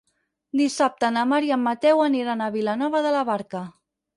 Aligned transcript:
Dissabte 0.61 1.11
na 1.17 1.25
Mar 1.33 1.39
i 1.49 1.53
en 1.57 1.63
Mateu 1.67 2.03
aniran 2.07 2.41
a 2.47 2.51
Vilanova 2.59 3.07
de 3.09 3.13
la 3.19 3.25
Barca. 3.33 3.63